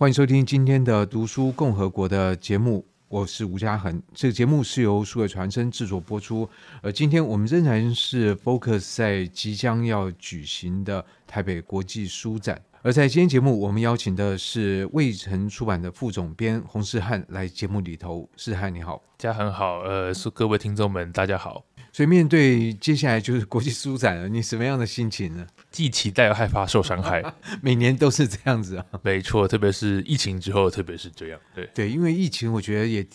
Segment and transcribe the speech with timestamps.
[0.00, 4.02] 欢迎收听今天的读书共和国的节目，我是吴家恒。
[4.14, 6.48] 这个节目是由数位传声制作播出。
[6.80, 12.58] 而今天我们仍然是 focus 在即将要举行的台北国际书展。
[12.80, 18.26] 而在今天节目，我们邀请的是卫城出版的副总编洪世汉来节目里头。
[18.38, 21.62] 世汉你好，家恒好，呃，各位听众们大家好。
[21.92, 25.46] 所以面对接下来就是国际书展了，你什么样的心情呢？
[25.70, 27.22] 既期待又害怕受伤害，
[27.62, 28.84] 每年都是这样子啊。
[29.02, 31.40] 没错，特别是疫情之后，特别是这样。
[31.54, 33.06] 对对，因为疫情，我觉得也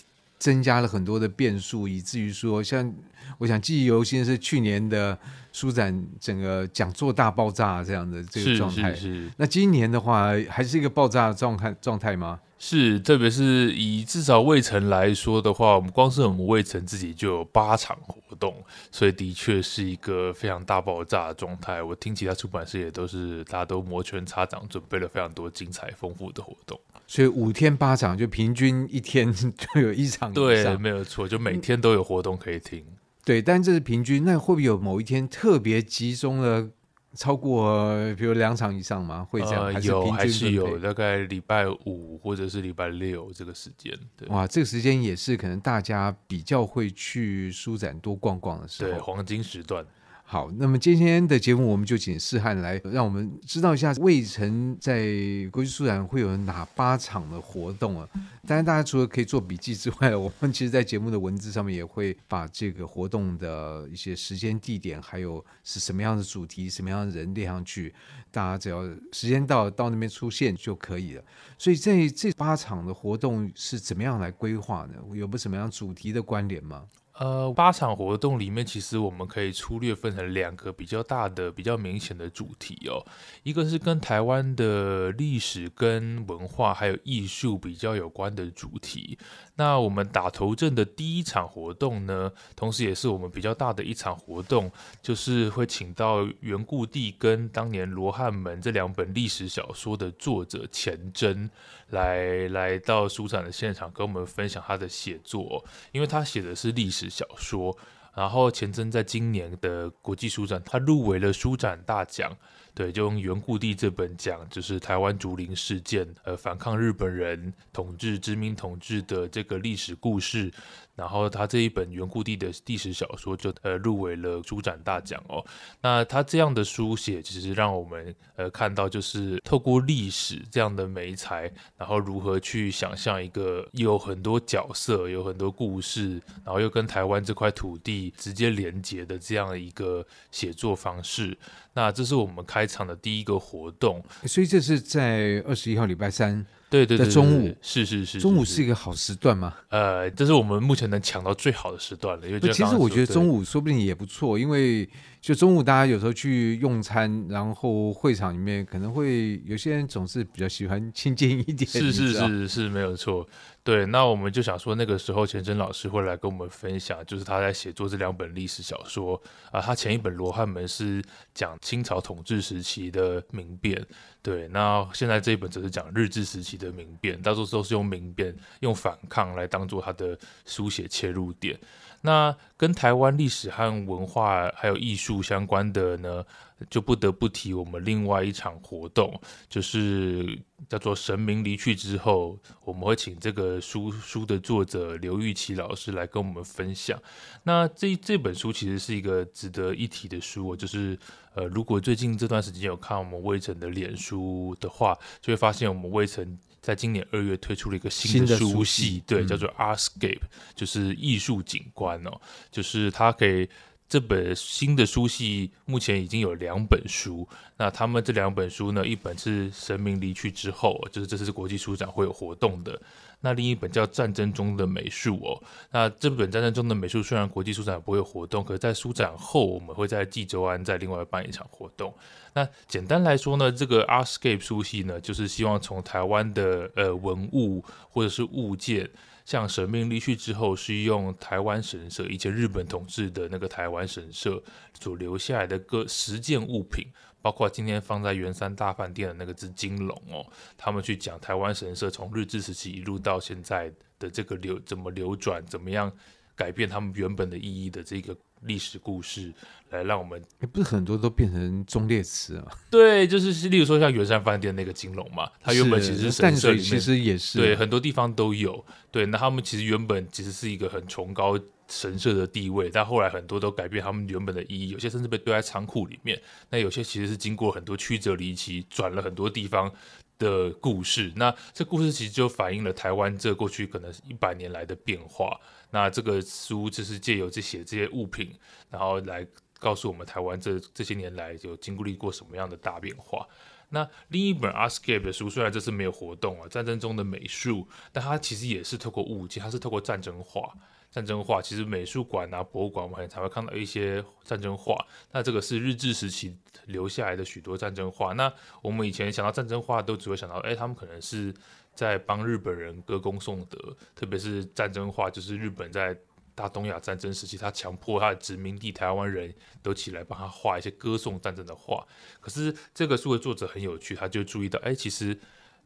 [0.45, 2.93] 增加了很多的变数，以至于说，像
[3.39, 5.17] 我想记忆犹新的是去年的
[5.51, 8.93] 书展，整个讲座大爆炸这样的这个状态。
[8.93, 9.31] 是是是。
[9.37, 12.39] 那今年的话，还是一个爆炸的状态状态吗？
[12.59, 21.81] 是，特别是以至少魏城来说的话，我们光是我们魏城自己就有八场活动，所以的确是一个非常大爆炸的状态。
[21.81, 26.79] 我听其他出版社也都是，大家都摩拳擦掌，准备了非常多精彩丰富的活动。
[27.07, 30.33] 所以五天八场，就平均一天 就有一场以上。
[30.33, 32.79] 对，没有错，就每天都有活动可以听。
[32.79, 36.69] 嗯、对，但这是平均，那会不会有某一天特别集中了？
[37.17, 39.25] 超过比如两场以上吗？
[39.31, 39.71] 会这样？
[39.71, 40.77] 还是有还是有？
[40.79, 43.97] 大概礼拜五或者是礼拜六这个时间。
[44.17, 49.85] 对，哇，这个时间也是可能大家比较会去书展多逛逛的时候，对，黄金时段。
[50.27, 55.05] 好，那么今天的节目我们就请世汉来，让我们知道一下魏城在
[55.51, 58.09] 国际书展会有哪八场的活动啊？
[58.47, 67.93] 当然，大家除了可以做笔记之外，我们其实，在节目的文字上面也会把这个活动的一些时间、地点，还有是什么样的主题、什么样的人列上去，
[68.31, 71.23] 大家只要时间到到那边出现就可以了。
[71.55, 74.95] 所以，在这八场的活动是怎么样来规划呢？
[75.13, 76.83] 有没有什么样主题的关联吗？
[77.17, 82.99] 呃，八场活动里面，其实我们可以粗略分成两个比较大的、比较明显的主题哦。
[83.43, 89.17] 一个是跟台湾的历史、跟文化还有艺术比较有关的主题。
[89.55, 94.69] 那我们打头阵的第一场活动呢，同时也是我们比较大的一场活动，
[95.01, 101.49] 就是会请到原故地跟当年《罗汉门》这两本历史小说的作者钱真
[101.91, 107.04] 来来到书展的现场，跟我们分享他的写作，因为他写的是历史。
[107.09, 107.77] 小说，
[108.13, 112.35] 然后钱真在今年的国际书展，他入围了书展大奖。
[112.73, 120.51] 对，就用原故地这本讲，就是台湾竹林事件，呃，反抗日本人统治、殖民统治的这个历史故事。
[120.95, 125.45] 然后他这一本原故地的历史小说就呃入围了书展大奖哦。
[125.81, 141.37] 那他这样的书写，其实让我们呃看到，就是透过历史这样的媒材，然后如何去想象一个有很多角色、有很多故事，然后又跟台湾这块土地直接连接的这样一个写作方式。
[141.73, 146.45] 那这是我们开场的第一个活动，所以这是在二十一号礼拜三。
[146.75, 149.53] 对对对，中午是是是，中午是一个好时段吗？
[149.69, 152.27] 呃，这是我们目前能抢到最好的时段了。
[152.27, 154.87] 因为其实我觉得中午说不定也不错，因为
[155.25, 161.67] 就中午大家有时候去用餐，然后会场里面可能会有些人总是比较喜欢 亲近一点。
[161.67, 163.27] 是是是是，没有错。
[163.63, 169.19] 对，那我们就想说，那个时候钱真老师会来跟我们分享，就是他在写作这两本历史小说
[169.51, 169.59] 啊。
[169.59, 171.03] 他前一本《罗汉门》是
[171.33, 173.83] 讲清朝统治时期的民变，
[174.21, 180.15] 对，那现在这一本则是讲日治时期的民变，大多数都是用民变、用反抗来当做他的
[180.45, 181.59] 书写切入点。
[182.05, 186.23] 那跟台湾历史和文化还有艺术相关的呢，
[186.69, 190.39] 就不得不提我们另外一场活动，就是
[190.69, 196.97] 叫做“神明离去之后”，我们会请这个书书的作者刘玉琪老师来跟我们分享。
[197.43, 200.97] 那这这本书其实是一个值得一提的书，就是
[201.33, 206.37] 呃，如果最近这段时间有看我们魏晨的脸书的话，就会发现我们魏晨。
[206.65, 210.21] 在今年二月推出了一个新的书系，对，叫做 Artscape，
[210.55, 213.47] 就是艺术景观哦，就是它给
[213.87, 222.81] 这本新的书系目前已经有两本书，那他们这两本书呢，一本是神明离去之后，就是这次国际书展会有活动的。
[223.21, 225.41] 那另一本叫《战争中的美术》哦，
[225.71, 231.93] 那这本《战争中的美术》虽然国际书展不会有活动，可是在书展后我们会在济州安再另外办一场活动。
[232.35, 238.89] 那简单来说呢，这个 Artscape 书系呢，就是希望从台湾的呃文物或者是物件，
[239.25, 244.43] 像神明离去之后是用台湾神社以前日本统治的那个台湾神社
[244.79, 246.85] 所留下来的各十件物品。
[247.21, 250.23] 包括今天放在圆山大饭店的那个只金龙哦，
[250.55, 255.91] 他们去讲台湾神社从日治时期一路到现在的这个流怎么流转，怎么样
[256.35, 259.33] 改变他们原本的意义的这个历史故事，
[259.69, 262.45] 来让我们也不是很多都变成忠烈祠啊。
[262.69, 268.63] 对，就是例如说像圆山饭店那个金龙嘛，它原本其实是神社里面，其实也是对，很多地方都有。
[268.91, 276.21] 对，那他们其实原本其实是一个很崇高神社的地位，但后来很多都改变他们原本的意义，有些甚至被堆在仓库里面。
[276.49, 279.71] 那有些其实是经过很多曲折离奇，转了很多地方
[280.17, 281.11] 的故事。
[281.15, 285.39] 那这故事其实就反映了台湾这过去可能一百年来的变化。
[285.71, 288.33] 那这个书就是借由这些这些物品，
[288.69, 289.27] 然后来
[289.59, 293.27] 告诉我们台湾这这些年来有经历过什么样的大变化。
[293.69, 300.53] 那另一本 Artscape 的书，虽然这次没有活动啊，战争中的美术，但它其实也是透过物件，它是透过战争画。
[300.95, 304.73] 战争画其实美术馆啊、博物馆，我们很常会看到一些战争画。
[305.11, 306.33] 那这个是日治时期
[306.67, 308.13] 留下来的许多战争画。
[308.13, 308.31] 那
[308.61, 311.33] 我们以前想到战争画，都只会想到，哎，他们可能是
[311.73, 315.93] 在帮日本人歌功颂德，特别是战争画，就是日本在
[316.33, 321.85] 大东亚战争时期，他强迫他的殖民地台湾人都起来帮他画一些歌颂战争的画。
[322.21, 325.19] 可是这个书的作者很有趣，他就注意到，哎，其实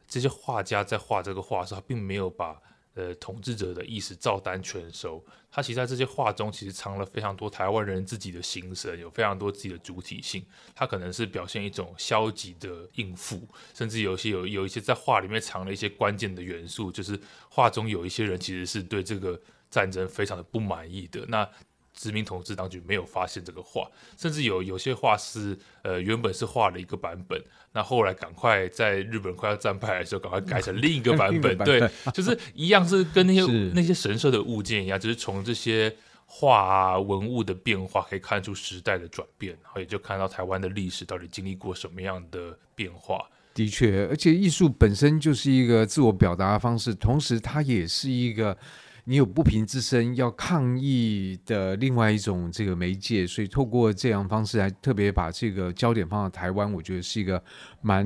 [0.08, 2.60] 这些画家在画这个画的时候，并没有把。
[3.00, 10.46] 呃，统治者的意识照单全收，他其实在这些画中其实藏了非常多台湾人自己的心声，有非常多自己的主体性。
[10.76, 17.18] 他可能是表现一种消极的应付，甚至有些有有一些在画里面藏了一些关键的元素，就是
[17.50, 21.26] 画中有一些人其实是对这个战争非常的不满意的。
[21.30, 21.50] 那
[22.00, 23.86] 殖民统治当局没有发现这个画，
[24.18, 27.38] 甚至有有些画是呃原本是画了一个版本，
[27.74, 31.58] 那后来赶快在日本快要战败的时候，赶快改成另一个版本。
[31.60, 31.82] 对，
[32.14, 33.42] 就是 一样是跟那些
[33.76, 35.94] 那些神社的物件一样，就是从这些
[36.26, 43.22] 画啊文物的变化可以看出时代的转变，然后也就看到台湾的历史到底经历过什么样的变化。
[43.54, 48.58] 的确，而且艺术本身就是一个自我表达的方式，同时它也是一个。
[49.10, 57.44] 你有不平之声要抗议的另外一种这个媒介，所以透过这样方式来特别把这个焦点放到台湾，我觉得是一个
[57.82, 58.06] 蛮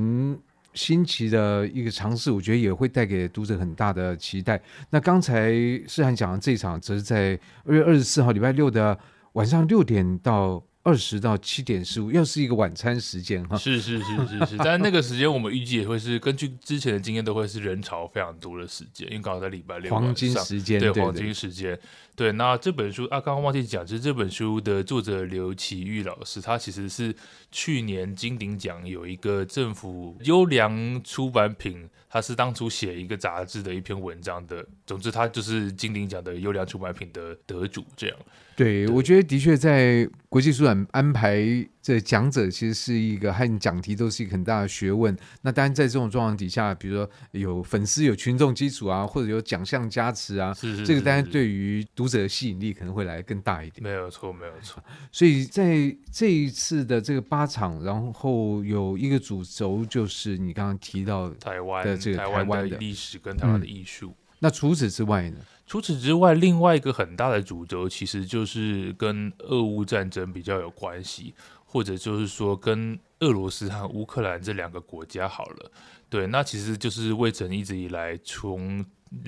[0.73, 4.57] 新奇的一个尝试，我觉得也会带给读者很大的期待。
[4.89, 5.51] 那刚才
[5.89, 8.97] 诗涵讲的这场，则是在二月二十四号礼拜六的
[9.33, 10.63] 晚上六点到。
[10.83, 13.57] 二十到七点十五，又是一个晚餐时间哈。
[13.57, 21.79] 是是是是是，但那个时间我们预计也会是根据之前的经验，都会是人潮非常多的时间，因为刚好在礼拜六黄金时间，对，对黄金时间。
[22.15, 27.15] 对，那这本书啊，刚刚忘记讲，就是这本书的作者刘启玉老师，他其实是
[27.51, 34.65] 去年金鼎奖有一个政府优良出版品，他是当初写一个杂志的一篇文章的。
[34.85, 38.17] 总之，他就是金鼎奖的优良出版品的得主，这样。
[38.55, 41.67] 对，对我觉得的确在国际书展安排。
[41.83, 45.13] 这讲者其实是一个，和讲题都是一个很大的学问。
[45.41, 53.83] 那当然，在这种状况底下，比如说有粉丝、有群众基础啊，或者有奖项加持啊，是是是是，这个当然对于读者的吸引力可能会来更大一点。
[53.83, 54.81] 没有错，没有错。
[55.11, 64.07] 所以在这一次的这个八场，然后有一个主轴，就是你刚刚提到台湾的这个台湾的历史跟台湾的艺术。
[64.07, 64.15] 嗯。
[64.39, 65.37] 那除此之外呢？
[65.65, 71.33] 除此之外，另外一个很大的主轴，其实就是跟俄乌战争比较有关系。
[71.73, 75.71] 或者就是说，跟俄罗斯和乌克兰这两个国家好了，
[76.07, 78.85] 对，那其实就是魏晨一直以来从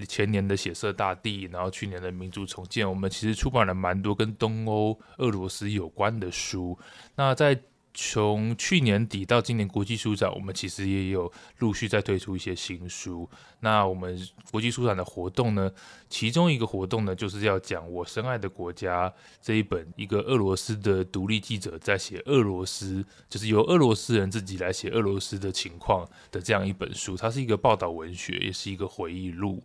[0.07, 6.77] 前年的血色大地，然后去年的民族重建，我们其实出版了蛮多跟东欧、俄罗斯有关的书。
[7.15, 7.59] 那在
[7.97, 13.27] 从去年底到今年国际书展，我们其实也有陆续在推出一些新书。
[13.61, 14.19] 那我们
[14.51, 15.71] 国际书展的活动呢，
[16.09, 27.15] 其中一个活动呢，就是要讲我深爱的国家这一本，一个俄罗斯的独立记者在写俄罗斯，就是由俄罗斯人自己来写俄罗斯的情况的这样一本书。
[27.15, 29.63] 它是一个报道文学，也是一个回忆录。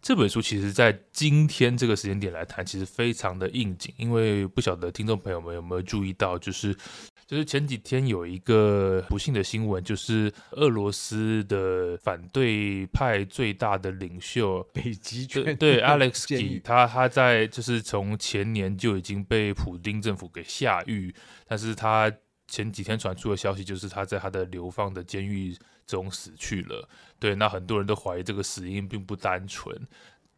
[0.00, 6.76] 这本书其实，在今天这个时间点来谈，其实非常的应景，因为不晓得听众朋友们有没有注意到，就是。
[7.32, 21.14] 就是前几天有一个不幸的新闻，就是俄罗斯的反对派最大的领袖北极圈对 Alexei，他他在就是从前年就已经被普丁政府给下狱，
[21.48, 22.12] 但是他
[22.48, 26.86] 前几天传出的消息就是他在他的流放的监狱中死去了。
[27.18, 29.74] 对，那很多人都怀疑这个死因并不单纯。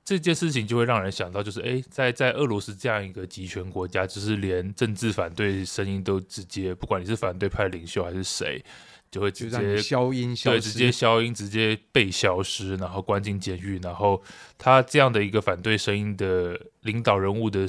[0.05, 8.63] 这件事情就会让人想到，就是哎，在在俄罗斯这样一个集权国家，就是连政治反对声音都直接，不管你是反对派领袖还是谁，
[9.11, 14.23] 就会直接消音，对，直接消音，直接被消失，然后关进监狱，然后
[14.59, 17.67] 他这样的一个反对声音的领导人物的。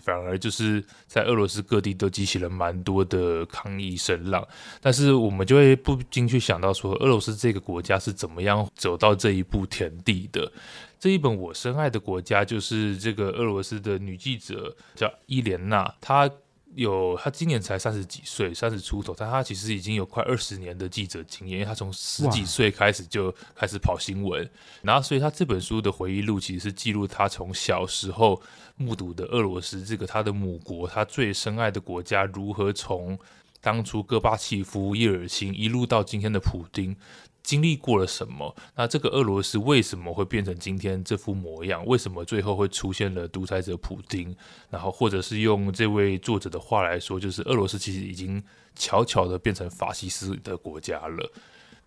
[0.00, 4.46] 反而就是在俄罗斯各地都激起了蛮多的抗议声浪。
[4.80, 10.50] 但是我们就会不禁去想到说，俄罗斯这个国家是怎么样走到这一步田地的？
[10.98, 16.30] 这一本我深爱的国家，就是这个俄罗斯的女记者叫伊莲娜，她。
[16.74, 24.48] 有，他今年才三十几岁，三十出头，但他其实已经有快二十年的记者经验，因为他从十几岁开始就开始跑新闻，
[24.82, 28.40] 然后所以他这本书的回忆录其实是记录他从小时候
[28.76, 33.18] 目睹的俄罗斯这个他的母国，他最深爱的国家如何从
[33.60, 36.96] 当初戈巴契夫、叶尔钦一路到今天的普丁。
[37.42, 38.54] 经历过了什么？
[38.76, 41.84] 那这个俄罗斯为什么会变成今天这副模样？
[41.84, 44.34] 为什么最后会出现了独裁者普丁？
[44.70, 48.42] 然后，或者是用这位作者的话来说，就是俄罗斯其实已经
[48.76, 51.32] 悄悄地变成法西斯的国家了。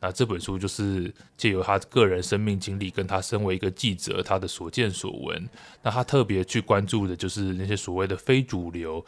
[0.01, 5.49] 那这本书就是借由他个人生命经历，跟他身为一个记者，他的所见所闻。
[5.81, 9.03] 那他特别去关注的就是那些所谓的非主流，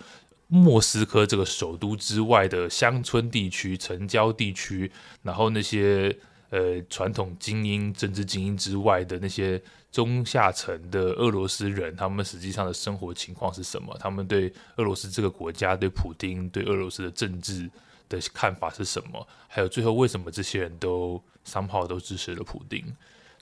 [0.48, 4.90] 莫斯科这个首都之外的乡村地区、城郊地区，
[5.22, 6.18] 然后那些。
[6.50, 9.62] 呃，传统精英、政治精英之外的那些
[9.92, 13.98] 中下层的俄罗斯人，他们实际上的生活情况是什么？
[14.00, 17.70] 他们对俄罗斯这个国家、对普丁、对俄罗斯的政治
[18.08, 19.28] 的看法是什么？
[19.48, 22.82] 还有最后为什么这些人都三炮都支持了普丁？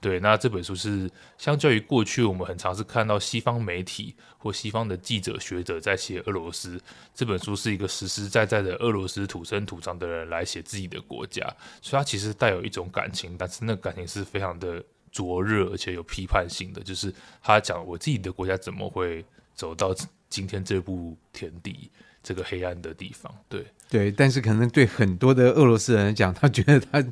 [0.01, 6.79] 对，那这本书是相较于过去，我们很常是看到西方媒体或西方的记者学者在写俄罗斯，
[7.15, 11.43] 这本书是一个实实在在的俄罗斯土生土长的人来写自己的国家，
[11.81, 17.11] 所以它其实带有一种感情，但是那感情是非常的灼热，而且有批判性的，就是
[17.41, 19.25] 他讲我自己的国家怎么会
[19.55, 19.95] 走到
[20.29, 21.89] 今天这步田地，
[22.21, 23.33] 这个黑暗的地方。
[23.49, 27.03] 对对，但是可能对很多的俄罗斯人来讲，他觉得他。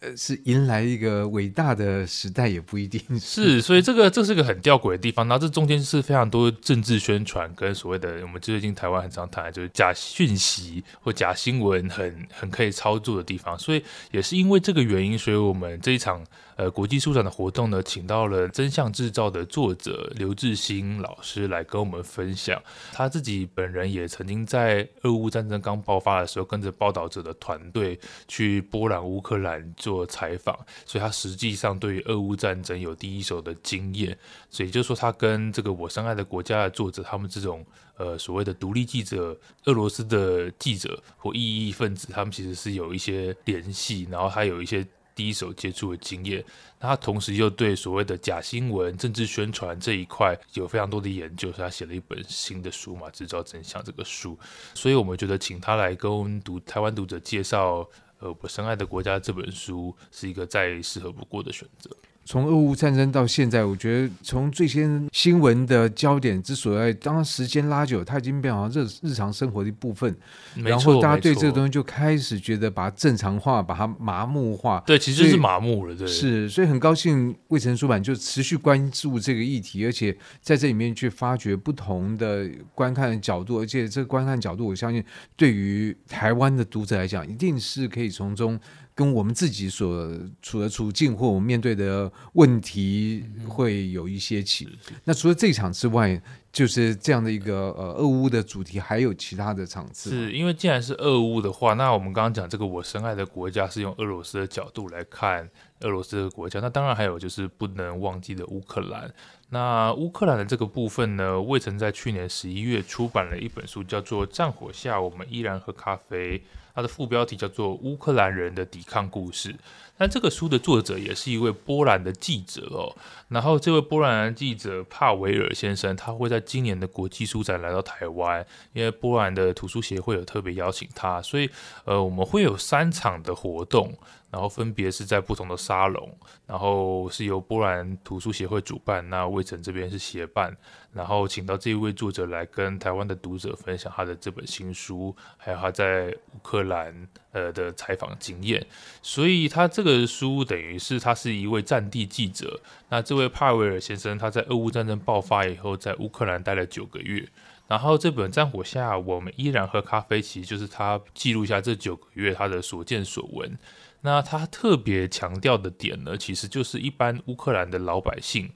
[0.00, 5.28] 呃，是迎来一个伟大的时代，也不一定 是，所以这个这是个很吊诡的地方。
[5.28, 13.58] 那这中间是非常多政治宣传跟所谓的我们最近台湾很常谈，就是假讯息或假新闻很很可以操作的地方。
[13.58, 16.24] 所以也是因为这个原因，所以我们这一场。
[16.56, 22.62] 呃，国际书展的活动呢，请到了《真相制造》的作者刘志新老师来跟我们分享。
[22.92, 30.56] 他自己本人也曾经在俄乌战争刚爆发的时候，跟着报道者的团队去波兰、乌克兰做做采访，
[30.86, 34.16] 所以他实际上对于俄乌战争有第一手的经验。
[34.48, 37.66] 所以就说他跟这个我深爱的国家的作者，他们这种
[37.96, 44.86] 呃所谓的独立记者、俄罗斯的记者或异议分子，他们其实是有一些联系，然后他有一些。
[45.12, 46.42] 第一手接触的经验，
[46.78, 54.38] 那他同时又对所谓的假新闻、政治宣传这一块有非常多的研究，所以他写了一本新的书嘛，《制造真相》这个书。
[54.72, 57.86] 所以我们觉得请他来跟读台湾读者介绍，
[58.20, 61.90] 呃，我深爱的国家这本书是一个再适合不过的选择。
[62.30, 70.16] 从俄乌战争到现在，我觉得从最先新闻的焦点之所在，当时间拉久，它已经变成日日常生活的一部分。
[70.54, 74.80] 然后大家对这个东西就开始觉得把它正常化，把它麻木化。
[74.86, 75.94] 对，其实就是麻木了。
[75.96, 88.56] 对，是，所以很高兴卫城出版就持续关注这个议题，而且在这里面去发掘不同的观看的角度，而且这个观看角度，我相信对于台湾的读者来讲，一定是可以从中。
[89.00, 94.68] 跟我们自己所处的处境或我们面对的问题会有一些起。
[95.04, 96.20] 那除了这场之外，
[96.52, 100.10] 就是这样的一个呃俄乌的主题，还有其他的场次。
[100.10, 105.48] 是因为既然是俄乌的话，那我们刚刚讲这个我深爱的国家是用俄罗斯的角度来看
[105.80, 109.10] 俄罗斯的国家，那当然还有就是不能忘记的乌克兰。
[109.48, 116.38] 那乌克兰的这个部分呢，未曾在去年十一月出版了一本书，叫做《战火下我们依然喝咖啡》。
[116.74, 119.52] 它的副标题叫做《乌克兰人的抵抗故事》，
[119.98, 122.94] 那这个书的作者也是一位波兰的记者哦。
[123.28, 131.50] 然后这位波兰记者帕维尔先生，他会在今年的国际书展来到台湾，因为波兰的图书协会有特别邀请他，所以
[131.84, 133.94] 呃，我们会有三场的活动。
[134.30, 136.08] 然后分别是在不同的沙龙，
[136.46, 140.56] 然后是由波兰图书协会主办，那魏晨这边是协办，
[140.92, 148.66] 然后请到这一位作者来跟台湾的读者分享他的这本新书，还有他在乌克兰呃的采访经验。
[149.00, 152.60] 所以他这个书等于是他是一位战地记者。
[152.88, 157.28] 那这位帕维尔先生他在俄乌战争爆发以后，在乌克兰待了九个月，
[157.68, 163.56] 然后这本《战火下我们依然喝咖啡》，其实就是他记录下这九个月他的所见所闻。
[164.02, 168.50] 那他特别强调的点呢，其实就是一般乌克兰的老百姓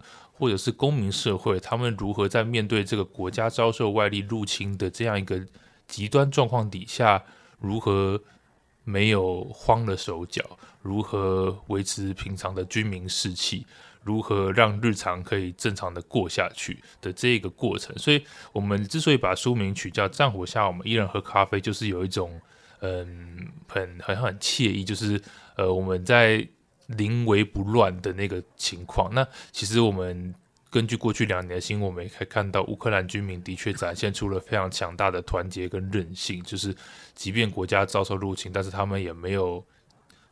[0.44, 5.42] 或者是公民社会，他们如何在面对这个国家遭受外力入侵的这样一个
[5.88, 7.24] 极端状况底下，
[7.58, 8.22] 如何
[8.84, 10.42] 没有慌了手脚，
[10.82, 13.66] 如何维持平常的军民士气，
[14.02, 17.96] 如何让日常可以正常的过下去的这个过程。
[17.96, 18.22] 所以，
[18.52, 22.38] 我们之所以把书名取叫《战火下我们依然喝咖啡》，就是有一种
[22.80, 25.18] 嗯很很很惬意，就是
[25.56, 26.46] 呃我们在
[26.96, 29.12] 临危不乱的那个情况。
[29.12, 30.34] 那其实我们。
[30.70, 36.74] 根据过去两年的新闻，我们也可以看到乌克兰军民的确展现出了非常强大的团结跟韧性，就是
[37.14, 39.64] 即便国家遭受入侵，但是他们也没有，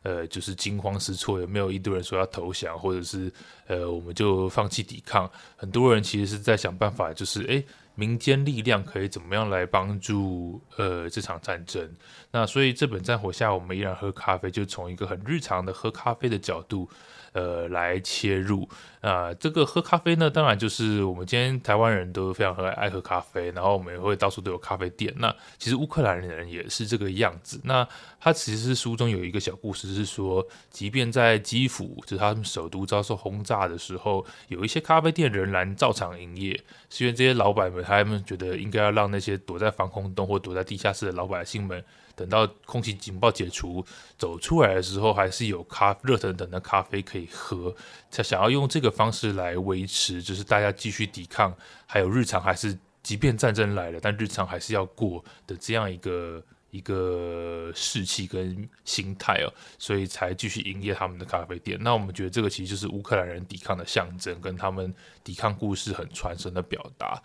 [0.03, 3.33] 呃，就是惊慌失措，也没有一堆人说要投降，或者是
[3.69, 5.31] 呃，我们就放弃抵抗。
[5.55, 7.65] 很多人其实是在想办法，就是诶，
[7.95, 11.95] 民间力量可以怎么样来帮助呃这场战争。
[12.31, 16.89] 那所以这本战火下，我们依然喝咖啡，就从一个很日常的喝咖啡的角度。
[17.35, 18.69] 呃，来切入
[19.03, 25.13] 啊、这个喝咖啡呢，当然就是我们今天台湾人都非常爱爱喝咖啡，然后我们也会到处都有咖啡店。
[25.17, 27.61] 那其实乌克兰人也是这个样子。
[27.65, 27.87] 那
[28.21, 36.53] 他其实书中有一个小故事，是说，即便在基辅，就是他们首都遭受轰炸的时候，有一些咖啡店仍然照常营业，
[36.89, 41.85] 是因为这些老板们他们觉得应该要让那些躲在防空洞或躲在地下室的老百姓们。
[42.15, 43.83] 等到空气警报解除，
[44.19, 47.75] 走出来的时候，还是有咖热腾腾的咖啡可以喝。
[48.11, 51.53] 他想要用这个方式来维持，就是大家继续抵抗，
[51.87, 61.79] 还有日常还是，即便战争来了，但日常还是要过的这样一个一个士气跟心态哦，所以才继续营业他们的咖啡店。
[61.81, 64.95] 那我们觉得这个其实就是乌克兰人抵抗的象征，跟他们
[65.25, 67.21] 抵抗故事很传神的表达。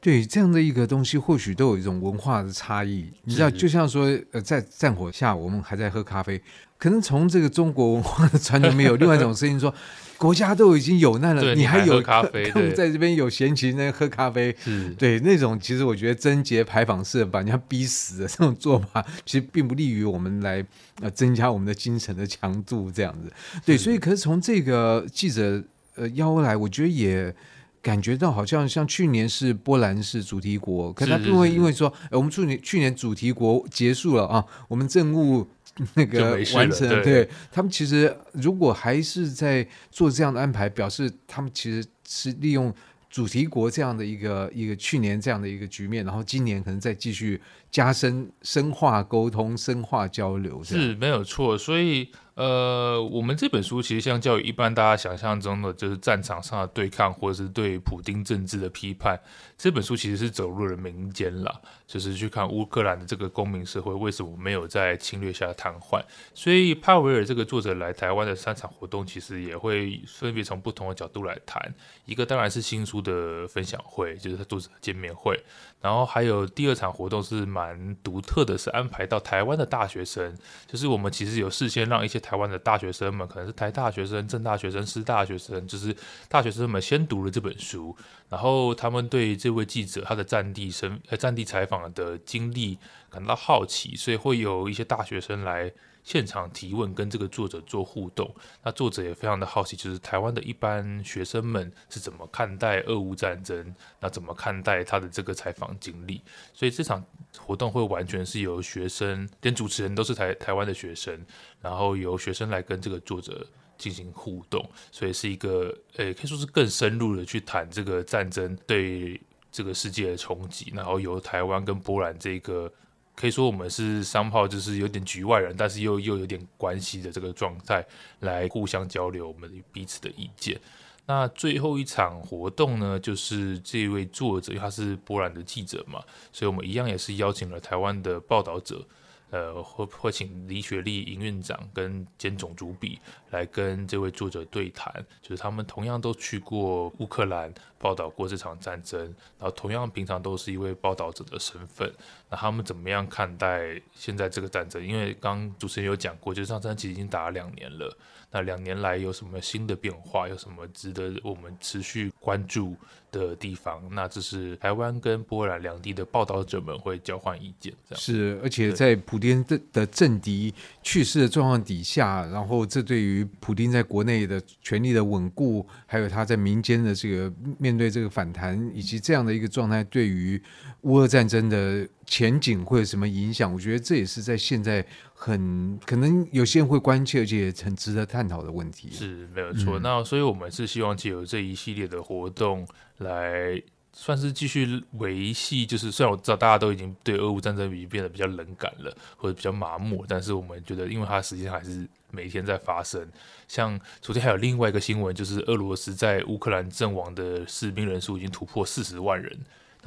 [0.00, 3.10] 对这样的一个东西，或许都有一种文化的差异。
[3.24, 6.40] 你知道，就像说，呃，在战火下，我们还在喝咖啡，
[6.78, 9.74] 可能从这个中国文化的传统，没有 另外一种声音说，
[10.16, 14.54] 国家都已经有难了，你还有喝咖啡， 在这边有闲情在，喝咖啡。
[14.96, 20.64] 对那种，其实我觉得贞节牌坊式把人家逼死的这种做法，其实并不利于我们来
[21.00, 22.88] 呃增加我们的精神的强度。
[22.90, 23.32] 这样子，
[23.66, 25.60] 对，所以可是从这个记者
[25.96, 27.34] 呃邀来，我觉得也。
[27.80, 35.46] 感觉到好像像去年是波兰是主题国，可他不会因为说，我们去年去年主题国结束了啊，我们政务
[35.94, 37.28] 那个完成对。
[37.52, 42.74] 他们其实如果还是在做这样的安排，表示他们其实是利用
[43.08, 52.10] 主题国这样的一个一个去年这样的一个局面，然后今年可能再继续加深深化沟通、深化交流，是没有错，所以。
[52.38, 59.18] 呃，我们这本书其实相较于一般大家想象中的，就是战场上的对抗，或者是对普丁政治的批判，
[59.56, 66.00] 这本书其实是走入了民间了，就是去看乌克兰的这个公民社会为什么没有在侵略下瘫痪。
[66.32, 71.74] 所以帕维尔这个作者来台湾的三场活动，其实也会分别从不同的角度来谈。
[72.04, 75.36] 一个当然是新书的分享会，就是他作者见面会，
[75.80, 80.36] 然后还有第二场活动是蛮独特的，是安排到台湾的大学生，
[80.66, 82.18] 就是我们其实有事先让一些。
[82.28, 85.96] 台湾的大学生们，可能是台大学生、政大学生、师大学生，就是
[86.28, 87.96] 大学生们先读了这本书，
[88.28, 92.76] 然后他们对这位记者他的战地生呃战地采访的经历
[93.08, 95.72] 感到好奇，所以会有一些大学生来。
[96.08, 106.22] 现场提问，跟这个作者做互动，那作者也非常的好奇，就是台湾的一般学生们是怎么看待俄乌战争，那怎么看待他的这个采访经历？
[106.54, 107.04] 所以这场
[107.38, 111.14] 活动会完全是由学生，连主持人都是台台湾的学生，
[111.60, 119.20] 然后由学生来跟这个作者进行互动，所以是一个，诶，可以说是更深入的去谈这个战争对
[119.52, 122.72] 这个世界的冲击，然后由台湾跟波兰这个。
[123.18, 127.84] 可以说我们是三炮，就是有点局外人，但是又又有点关系的这个状态，
[128.20, 130.56] 来互相交流我们彼此的意见。
[131.04, 136.00] 那最后一场活动呢，就是这位作者，因为他是波兰的记者嘛，
[136.32, 138.86] 所以我们一样也是邀请了台湾的报道者。
[139.30, 142.98] 呃，会会请李雪莉营运长跟兼总主笔
[143.30, 149.00] 来跟这位作者对谈，就是他们同样都去过乌克兰报道过这场战争，
[149.38, 151.92] 然后同样平常都是一位报道者的身份，
[152.30, 154.84] 那他们怎么样看待现在这个战争？
[154.84, 157.94] 因为刚主持人有讲过，就是这场战争其实已经打了两年了，
[158.30, 160.28] 那两年来有什么新的变化？
[160.28, 162.76] 有什么值得我们持续关注
[163.10, 163.82] 的地方？
[163.90, 180.40] 那这是台湾跟波兰两地的报道者们会交换意见，这样是，而且在普丁的的政敌去世的状况底下，然后这对于普丁在国内的权力的稳固，还有他在民间的这个面对这个反弹，以及这样的一个状态，对于
[180.82, 183.50] 乌俄战争的前景会有什么影响？
[183.52, 184.84] 我觉得这也是在现在
[185.18, 188.88] 很可能有些人会关切，而且也很值得探讨的问题。
[188.92, 189.78] 是没有错。
[189.78, 192.66] 嗯、那所以我们是希望借由这一系列的活动
[192.98, 193.60] 来。
[193.94, 203.04] 算是继续维系，就是虽然我知道大家都已经对俄乌战争已经变得比较冷感了，或者比较麻木，但是我们觉得，因为它实际上还是每一天在发生。
[203.48, 209.36] 像昨天还有另外一个新闻，就是俄罗斯在乌克兰阵亡的士兵人数已经突破四十万人。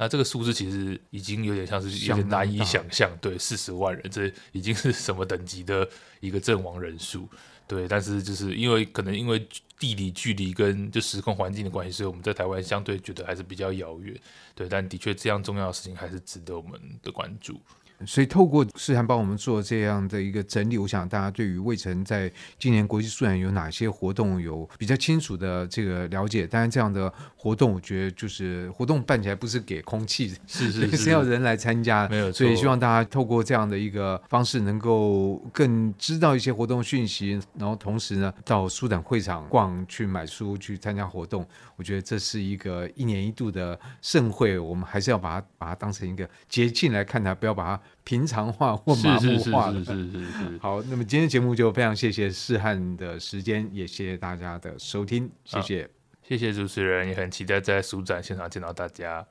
[0.02, 5.88] 那这个数字其实已经有点像是有点难以想象，对，四十万人，这已经是什么等级的
[6.18, 7.28] 一个阵亡人数？
[7.68, 9.46] 对，但是就是因为可能因为
[9.78, 14.20] 地理距离跟就时空环境的关系，所以我们在台湾相对觉得还是比较遥远。
[14.56, 17.60] 对，但的确这样重要的事情还是值得我们的关注。
[18.06, 26.46] 所以透过士涵帮我们做这样的一个整理，我想大家对于魏晨在今年国际书展有哪些活动有比较清楚的这个了解。
[26.46, 32.08] 当然，这样的活动我觉得就是活动办起来不是给空气，是是 是，是要人来参加。
[32.08, 32.32] 没有。
[32.32, 41.46] 所以希望大家透过这样的一个方式，能够更知道一些活动讯息，然后同时呢，到书展会场逛去买书去参加活动。
[41.76, 47.82] 我觉得这是一个一年一度的盛会，我们还是要把它把它当成一个捷径来看它，不要把它。
[48.04, 50.58] 平常化或麻木化的，是是是是，是，是。
[50.58, 55.88] 好，那么今天节目就非常谢谢世汉的时间，也谢谢大家的收听，谢谢，
[56.22, 59.24] 谢谢主持人，也很期待在书展现场见到大家。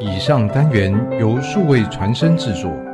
[0.00, 2.85] 以上单元由数位传声制作。